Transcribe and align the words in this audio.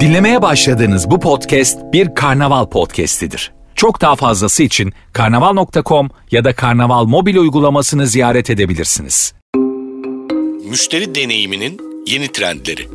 Dinlemeye 0.00 0.42
başladığınız 0.42 1.10
bu 1.10 1.20
podcast 1.20 1.78
bir 1.92 2.14
karnaval 2.14 2.66
podcastidir. 2.66 3.52
Çok 3.74 4.00
daha 4.00 4.16
fazlası 4.16 4.62
için 4.62 4.92
karnaval.com 5.12 6.10
ya 6.30 6.44
da 6.44 6.54
karnaval 6.54 7.04
mobil 7.04 7.36
uygulamasını 7.36 8.06
ziyaret 8.06 8.50
edebilirsiniz. 8.50 9.34
Müşteri 10.70 11.14
deneyiminin 11.14 11.80
yeni 12.06 12.28
trendleri. 12.28 12.88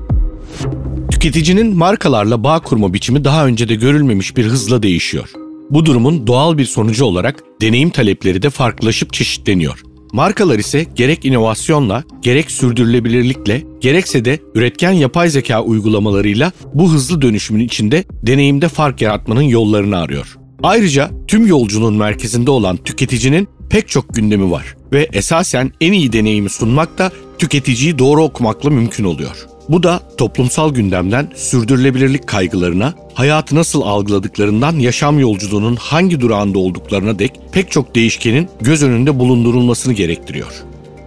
Tüketicinin 1.11 1.77
markalarla 1.77 2.43
bağ 2.43 2.59
kurma 2.59 2.93
biçimi 2.93 3.23
daha 3.23 3.45
önce 3.45 3.69
de 3.69 3.75
görülmemiş 3.75 4.37
bir 4.37 4.45
hızla 4.45 4.83
değişiyor. 4.83 5.29
Bu 5.69 5.85
durumun 5.85 6.27
doğal 6.27 6.57
bir 6.57 6.65
sonucu 6.65 7.05
olarak 7.05 7.43
deneyim 7.61 7.89
talepleri 7.89 8.41
de 8.41 8.49
farklılaşıp 8.49 9.13
çeşitleniyor. 9.13 9.83
Markalar 10.13 10.59
ise 10.59 10.85
gerek 10.95 11.25
inovasyonla, 11.25 12.03
gerek 12.21 12.51
sürdürülebilirlikle, 12.51 13.63
gerekse 13.81 14.25
de 14.25 14.39
üretken 14.55 14.91
yapay 14.91 15.29
zeka 15.29 15.63
uygulamalarıyla 15.63 16.51
bu 16.73 16.91
hızlı 16.91 17.21
dönüşümün 17.21 17.65
içinde 17.65 18.03
deneyimde 18.23 18.67
fark 18.67 19.01
yaratmanın 19.01 19.41
yollarını 19.41 19.97
arıyor. 19.97 20.37
Ayrıca 20.63 21.11
tüm 21.27 21.47
yolculuğun 21.47 21.95
merkezinde 21.95 22.51
olan 22.51 22.77
tüketicinin 22.77 23.47
pek 23.69 23.89
çok 23.89 24.15
gündemi 24.15 24.51
var 24.51 24.75
ve 24.93 25.09
esasen 25.13 25.71
en 25.81 25.93
iyi 25.93 26.13
deneyimi 26.13 26.49
sunmak 26.49 26.97
da 26.97 27.11
tüketiciyi 27.39 27.99
doğru 27.99 28.23
okumakla 28.23 28.69
mümkün 28.69 29.03
oluyor. 29.03 29.48
Bu 29.69 29.83
da 29.83 30.01
toplumsal 30.17 30.73
gündemden 30.73 31.31
sürdürülebilirlik 31.35 32.27
kaygılarına, 32.27 32.93
hayatı 33.13 33.55
nasıl 33.55 33.81
algıladıklarından 33.81 34.79
yaşam 34.79 35.19
yolculuğunun 35.19 35.75
hangi 35.75 36.21
durağında 36.21 36.59
olduklarına 36.59 37.19
dek 37.19 37.39
pek 37.51 37.71
çok 37.71 37.95
değişkenin 37.95 38.49
göz 38.61 38.83
önünde 38.83 39.19
bulundurulmasını 39.19 39.93
gerektiriyor. 39.93 40.53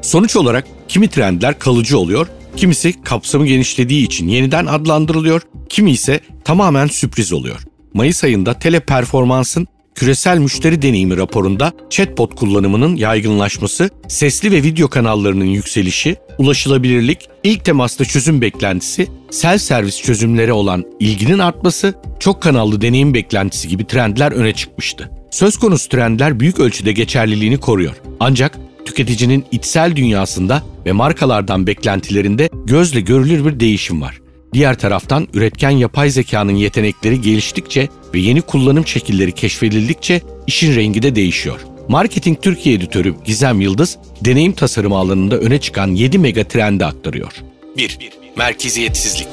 Sonuç 0.03 0.37
olarak 0.37 0.67
kimi 0.89 1.09
trendler 1.09 1.59
kalıcı 1.59 1.99
oluyor, 1.99 2.27
kimisi 2.57 3.03
kapsamı 3.03 3.47
genişlediği 3.47 4.07
için 4.07 4.29
yeniden 4.29 4.67
adlandırılıyor, 4.67 5.43
kimi 5.69 5.91
ise 5.91 6.21
tamamen 6.45 6.87
sürpriz 6.87 7.33
oluyor. 7.33 7.61
Mayıs 7.95 8.25
ayında 8.25 8.59
teleperformansın 8.59 9.69
küresel 9.95 10.39
müşteri 10.39 10.83
deneyimi 10.83 11.17
raporunda 11.17 11.73
chatbot 11.91 12.35
kullanımının 12.35 12.97
yaygınlaşması, 12.97 13.91
sesli 14.09 14.53
ve 14.53 14.63
video 14.63 14.89
kanallarının 14.89 15.45
yükselişi, 15.45 16.17
ulaşılabilirlik, 16.39 17.29
ilk 17.45 17.65
temasta 17.65 18.05
çözüm 18.05 18.41
beklentisi, 18.41 19.09
sel 19.31 19.59
servis 19.59 20.03
çözümlere 20.03 20.53
olan 20.53 20.85
ilginin 21.01 21.39
artması, 21.39 21.95
çok 22.21 22.43
kanallı 22.43 22.81
deneyim 22.81 23.15
beklentisi 23.15 23.69
gibi 23.69 23.87
trendler 23.87 24.33
öne 24.33 24.53
çıkmıştı. 24.53 25.11
Söz 25.31 25.57
konusu 25.57 25.89
trendler 25.89 26.41
büyük 26.41 26.61
ölçüde 26.61 26.93
geçerliliğini 26.93 27.59
koruyor. 27.59 27.95
Ancak 28.21 28.59
tüketicinin 28.85 29.45
içsel 29.51 29.97
dünyasında 29.97 30.63
ve 30.87 30.93
markalardan 30.93 31.67
beklentilerinde 31.67 32.49
gözle 32.65 33.01
görülür 33.01 33.45
bir 33.45 33.61
değişim 33.61 34.01
var. 34.03 34.22
Diğer 34.53 34.79
taraftan 34.79 35.29
üretken 35.35 35.71
yapay 35.71 36.11
zekanın 36.11 36.55
yetenekleri 36.55 37.21
geliştikçe 37.21 37.89
ve 38.15 38.19
yeni 38.19 38.41
kullanım 38.41 38.87
şekilleri 38.87 39.33
keşfedildikçe 39.33 40.21
işin 40.47 40.77
rengi 40.77 41.03
de 41.03 41.17
değişiyor. 41.17 41.61
Marketing 41.89 42.43
Türkiye 42.43 42.75
editörü 42.75 43.15
Gizem 43.25 43.61
Yıldız, 43.61 43.99
deneyim 44.25 44.53
tasarımı 44.53 44.97
alanında 44.97 45.39
öne 45.39 45.61
çıkan 45.61 45.89
7 45.89 46.19
mega 46.19 46.45
trendi 46.45 46.85
aktarıyor. 46.85 47.33
1. 47.77 47.99
Merkeziyetsizlik. 48.37 49.29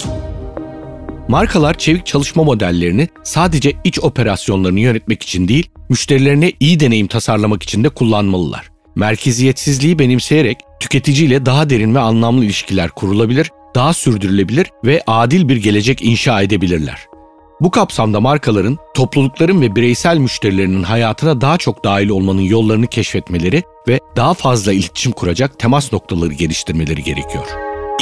Markalar 1.28 1.78
çevik 1.78 2.06
çalışma 2.06 2.44
modellerini 2.44 3.08
sadece 3.23 3.73
iç 3.84 4.00
operasyonlarını 4.00 4.80
yönetmek 4.80 5.23
için 5.23 5.47
değil, 5.47 5.70
müşterilerine 5.90 6.52
iyi 6.59 6.80
deneyim 6.80 7.08
tasarlamak 7.08 7.64
için 7.64 7.84
de 7.84 7.90
kullanmalılar. 7.90 8.70
Merkeziyetsizliği 8.95 10.00
benimseyerek 10.00 10.58
tüketiciyle 10.80 11.45
daha 11.45 11.70
derin 11.70 11.95
ve 11.95 12.00
anlamlı 12.00 12.45
ilişkiler 12.45 12.90
kurulabilir, 12.90 13.52
daha 13.75 13.94
sürdürülebilir 13.94 14.72
ve 14.86 15.03
adil 15.08 15.50
bir 15.50 15.58
gelecek 15.58 16.02
inşa 16.02 16.42
edebilirler. 16.42 17.09
Bu 17.62 17.72
kapsamda 17.72 18.20
markaların, 18.20 18.78
toplulukların 18.94 19.62
ve 19.62 19.75
bireysel 19.75 20.17
müşterilerinin 20.17 20.84
hayatına 20.84 21.42
daha 21.42 21.58
çok 21.58 21.84
dahil 21.84 22.09
olmanın 22.09 22.41
yollarını 22.41 22.88
keşfetmeleri 22.88 23.63
ve 23.88 24.00
daha 24.16 24.34
fazla 24.34 24.74
iletişim 24.74 25.12
kuracak 25.12 25.59
temas 25.59 25.94
noktaları 25.94 26.34
geliştirmeleri 26.34 27.03
gerekiyor. 27.03 27.46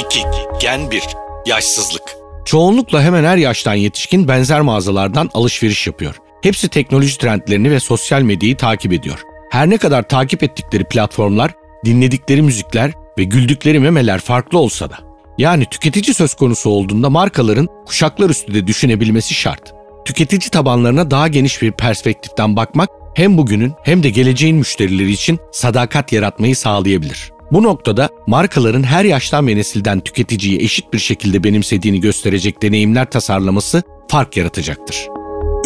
2. 0.06 0.20
Gen 0.60 0.90
1. 0.90 1.02
Yaşsızlık. 1.46 2.02
Çoğunlukla 2.44 3.02
hemen 3.02 3.24
her 3.24 3.36
yaştan 3.36 3.74
yetişkin 3.74 4.28
benzer 4.28 4.60
mağazalardan 4.60 5.30
alışveriş 5.34 5.86
yapıyor. 5.86 6.14
Hepsi 6.42 6.68
teknoloji 6.68 7.18
trendlerini 7.18 7.70
ve 7.70 7.80
sosyal 7.80 8.22
medyayı 8.22 8.56
takip 8.56 8.92
ediyor. 8.92 9.22
Her 9.50 9.70
ne 9.70 9.78
kadar 9.78 10.08
takip 10.08 10.42
ettikleri 10.42 10.84
platformlar, 10.84 11.54
dinledikleri 11.84 12.42
müzikler 12.42 12.92
ve 13.18 13.24
güldükleri 13.24 13.80
memeler 13.80 14.20
farklı 14.20 14.58
olsa 14.58 14.90
da 14.90 15.07
yani 15.38 15.64
tüketici 15.70 16.14
söz 16.14 16.34
konusu 16.34 16.70
olduğunda 16.70 17.10
markaların 17.10 17.68
kuşaklar 17.86 18.30
üstü 18.30 18.54
de 18.54 18.66
düşünebilmesi 18.66 19.34
şart. 19.34 19.74
Tüketici 20.04 20.50
tabanlarına 20.50 21.10
daha 21.10 21.28
geniş 21.28 21.62
bir 21.62 21.72
perspektiften 21.72 22.56
bakmak 22.56 22.88
hem 23.14 23.38
bugünün 23.38 23.72
hem 23.82 24.02
de 24.02 24.10
geleceğin 24.10 24.56
müşterileri 24.56 25.10
için 25.10 25.38
sadakat 25.52 26.12
yaratmayı 26.12 26.56
sağlayabilir. 26.56 27.32
Bu 27.52 27.62
noktada 27.62 28.08
markaların 28.26 28.82
her 28.82 29.04
yaştan 29.04 29.46
ve 29.46 29.56
nesilden 29.56 30.00
tüketiciyi 30.00 30.60
eşit 30.60 30.92
bir 30.92 30.98
şekilde 30.98 31.44
benimsediğini 31.44 32.00
gösterecek 32.00 32.62
deneyimler 32.62 33.10
tasarlaması 33.10 33.82
fark 34.08 34.36
yaratacaktır. 34.36 35.08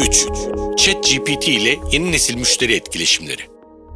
3. 0.09 0.27
ChatGPT 0.77 1.49
ile 1.49 1.77
yeni 1.93 2.13
nesil 2.13 2.37
müşteri 2.37 2.75
etkileşimleri. 2.75 3.43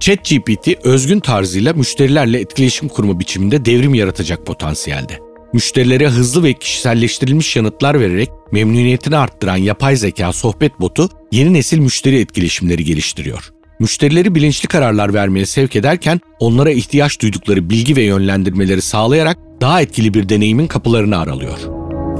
ChatGPT 0.00 0.68
özgün 0.84 1.20
tarzıyla 1.20 1.72
müşterilerle 1.72 2.40
etkileşim 2.40 2.88
kurma 2.88 3.20
biçiminde 3.20 3.64
devrim 3.64 3.94
yaratacak 3.94 4.46
potansiyelde. 4.46 5.25
Müşterilere 5.56 6.08
hızlı 6.08 6.42
ve 6.42 6.52
kişiselleştirilmiş 6.52 7.56
yanıtlar 7.56 8.00
vererek 8.00 8.28
memnuniyetini 8.52 9.16
arttıran 9.16 9.56
yapay 9.56 9.96
zeka 9.96 10.32
sohbet 10.32 10.80
botu 10.80 11.08
yeni 11.32 11.52
nesil 11.52 11.78
müşteri 11.78 12.20
etkileşimleri 12.20 12.84
geliştiriyor. 12.84 13.52
Müşterileri 13.80 14.34
bilinçli 14.34 14.68
kararlar 14.68 15.14
vermeye 15.14 15.46
sevk 15.46 15.76
ederken 15.76 16.20
onlara 16.38 16.70
ihtiyaç 16.70 17.20
duydukları 17.20 17.70
bilgi 17.70 17.96
ve 17.96 18.02
yönlendirmeleri 18.02 18.82
sağlayarak 18.82 19.38
daha 19.60 19.82
etkili 19.82 20.14
bir 20.14 20.28
deneyimin 20.28 20.66
kapılarını 20.66 21.18
aralıyor. 21.18 21.58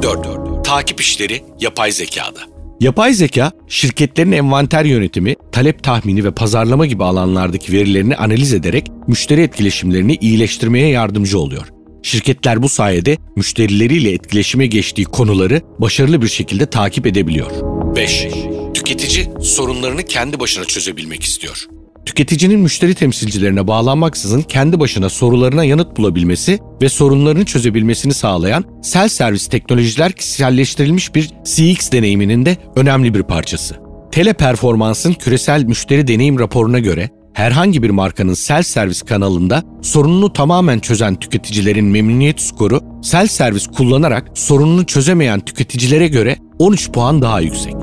4. 0.03 0.64
Takip 0.64 1.00
işleri 1.00 1.42
yapay 1.60 1.92
zekada. 1.92 2.41
Yapay 2.80 3.14
zeka, 3.14 3.53
şirketlerin 3.68 4.32
envanter 4.32 4.84
yönetimi, 4.84 5.34
talep 5.53 5.82
tahmini 5.82 6.24
ve 6.24 6.30
pazarlama 6.30 6.86
gibi 6.86 7.04
alanlardaki 7.04 7.72
verilerini 7.72 8.16
analiz 8.16 8.53
ederek 8.53 8.86
müşteri 9.06 9.41
etkileşimlerini 9.41 10.14
iyileştirmeye 10.20 10.88
yardımcı 10.88 11.38
oluyor. 11.38 11.75
Şirketler 12.06 12.62
bu 12.62 12.68
sayede 12.68 13.16
müşterileriyle 13.36 14.12
etkileşime 14.12 14.66
geçtiği 14.66 15.04
konuları 15.04 15.60
başarılı 15.78 16.22
bir 16.22 16.28
şekilde 16.28 16.66
takip 16.66 17.06
edebiliyor. 17.06 17.50
5. 17.96 18.28
Tüketici 18.74 19.28
sorunlarını 19.42 20.02
kendi 20.02 20.40
başına 20.40 20.64
çözebilmek 20.64 21.22
istiyor. 21.22 21.66
Tüketicinin 22.06 22.60
müşteri 22.60 22.94
temsilcilerine 22.94 23.66
bağlanmaksızın 23.66 24.42
kendi 24.42 24.80
başına 24.80 25.08
sorularına 25.08 25.64
yanıt 25.64 25.96
bulabilmesi 25.96 26.58
ve 26.82 26.88
sorunlarını 26.88 27.44
çözebilmesini 27.44 28.14
sağlayan 28.14 28.64
self 28.82 29.12
servis 29.12 29.46
teknolojiler 29.46 30.12
kişiselleştirilmiş 30.12 31.14
bir 31.14 31.30
CX 31.44 31.92
deneyiminin 31.92 32.46
de 32.46 32.56
önemli 32.76 33.14
bir 33.14 33.22
parçası. 33.22 33.76
Teleperformans'ın 34.12 35.12
küresel 35.12 35.64
müşteri 35.64 36.08
deneyim 36.08 36.38
raporuna 36.38 36.78
göre 36.78 37.10
herhangi 37.36 37.82
bir 37.82 37.91
markanın 37.91 38.34
self 38.34 38.66
servis 38.66 39.02
kanalında 39.02 39.62
sorununu 39.82 40.32
tamamen 40.32 40.78
çözen 40.78 41.14
tüketicilerin 41.14 41.84
memnuniyet 41.84 42.41
skoru 42.41 42.80
self 43.02 43.30
servis 43.30 43.66
kullanarak 43.66 44.30
sorununu 44.34 44.86
çözemeyen 44.86 45.41
tüketicilere 45.41 46.08
göre 46.08 46.36
13 46.58 46.91
puan 46.91 47.22
daha 47.22 47.41
yüksek. 47.41 47.74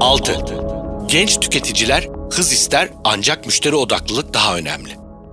6. 0.00 0.32
Genç 1.08 1.40
tüketiciler 1.40 2.08
hız 2.32 2.52
ister 2.52 2.88
ancak 3.04 3.46
müşteri 3.46 3.74
odaklılık 3.74 4.34
daha 4.34 4.56
önemli. 4.56 4.90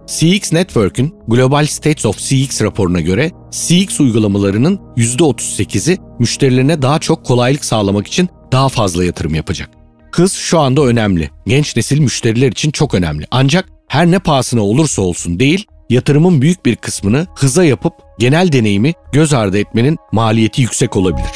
CX 0.07 0.53
Network'ün 0.53 1.15
Global 1.27 1.65
States 1.65 2.05
of 2.05 2.17
CX 2.17 2.61
raporuna 2.61 3.01
göre 3.01 3.31
CX 3.51 3.99
uygulamalarının 3.99 4.79
%38'i 4.97 5.97
müşterilerine 6.19 6.81
daha 6.81 6.99
çok 6.99 7.25
kolaylık 7.25 7.65
sağlamak 7.65 8.07
için 8.07 8.29
daha 8.51 8.69
fazla 8.69 9.05
yatırım 9.05 9.35
yapacak. 9.35 9.69
Hız 10.11 10.33
şu 10.33 10.59
anda 10.59 10.81
önemli. 10.81 11.29
Genç 11.47 11.75
nesil 11.75 11.99
müşteriler 11.99 12.51
için 12.51 12.71
çok 12.71 12.93
önemli. 12.93 13.25
Ancak 13.31 13.69
her 13.87 14.11
ne 14.11 14.19
pahasına 14.19 14.61
olursa 14.61 15.01
olsun 15.01 15.39
değil, 15.39 15.65
yatırımın 15.89 16.41
büyük 16.41 16.65
bir 16.65 16.75
kısmını 16.75 17.27
hıza 17.35 17.63
yapıp 17.63 17.93
genel 18.19 18.51
deneyimi 18.51 18.93
göz 19.11 19.33
ardı 19.33 19.57
etmenin 19.59 19.97
maliyeti 20.11 20.61
yüksek 20.61 20.95
olabilir. 20.97 21.31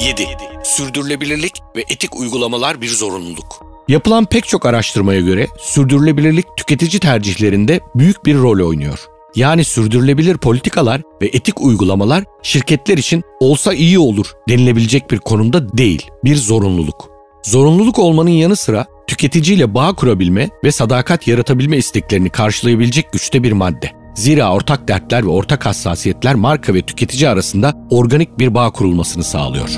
7. 0.00 0.26
Sürdürülebilirlik 0.64 1.52
ve 1.76 1.84
etik 1.90 2.16
uygulamalar 2.16 2.80
bir 2.80 2.88
zorunluluk. 2.88 3.66
Yapılan 3.88 4.24
pek 4.24 4.46
çok 4.48 4.66
araştırmaya 4.66 5.20
göre 5.20 5.46
sürdürülebilirlik 5.60 6.46
tüketici 6.56 7.00
tercihlerinde 7.00 7.80
büyük 7.94 8.26
bir 8.26 8.36
rol 8.36 8.68
oynuyor. 8.68 8.98
Yani 9.36 9.64
sürdürülebilir 9.64 10.36
politikalar 10.36 11.02
ve 11.22 11.26
etik 11.26 11.60
uygulamalar 11.60 12.24
şirketler 12.42 12.98
için 12.98 13.22
olsa 13.40 13.74
iyi 13.74 13.98
olur 13.98 14.32
denilebilecek 14.48 15.10
bir 15.10 15.18
konumda 15.18 15.76
değil, 15.76 16.06
bir 16.24 16.36
zorunluluk. 16.36 17.15
Zorunluluk 17.46 17.98
olmanın 17.98 18.30
yanı 18.30 18.56
sıra 18.56 18.86
tüketiciyle 19.06 19.74
bağ 19.74 19.94
kurabilme 19.94 20.48
ve 20.64 20.72
sadakat 20.72 21.28
yaratabilme 21.28 21.76
isteklerini 21.76 22.30
karşılayabilecek 22.30 23.12
güçte 23.12 23.42
bir 23.42 23.52
madde. 23.52 23.90
Zira 24.14 24.52
ortak 24.52 24.88
dertler 24.88 25.22
ve 25.22 25.28
ortak 25.28 25.66
hassasiyetler 25.66 26.34
marka 26.34 26.74
ve 26.74 26.82
tüketici 26.82 27.28
arasında 27.28 27.74
organik 27.90 28.38
bir 28.38 28.54
bağ 28.54 28.70
kurulmasını 28.70 29.24
sağlıyor. 29.24 29.68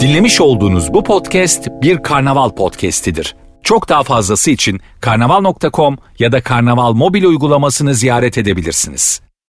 Dinlemiş 0.00 0.40
olduğunuz 0.40 0.94
bu 0.94 1.04
podcast 1.04 1.68
bir 1.82 2.02
karnaval 2.02 2.50
podcastidir. 2.50 3.36
Çok 3.62 3.88
daha 3.88 4.02
fazlası 4.02 4.50
için 4.50 4.80
karnaval.com 5.00 5.96
ya 6.18 6.32
da 6.32 6.42
karnaval 6.42 6.92
mobil 6.92 7.24
uygulamasını 7.24 7.94
ziyaret 7.94 8.38
edebilirsiniz. 8.38 9.23